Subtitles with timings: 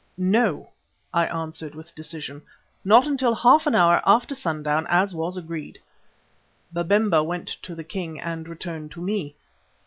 [0.17, 0.71] "No,"
[1.13, 2.41] I answered with decision,
[2.83, 5.77] "not till half an hour after sundown as was agreed."
[6.73, 9.35] Babemba went to the king and returned to me.